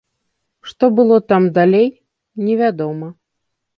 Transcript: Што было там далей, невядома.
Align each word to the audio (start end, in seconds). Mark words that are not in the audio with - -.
Што 0.69 0.85
было 0.99 1.19
там 1.33 1.43
далей, 1.57 1.87
невядома. 2.49 3.07